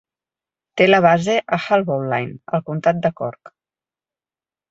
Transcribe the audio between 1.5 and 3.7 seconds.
a Haulbowline, al comtat de Cork.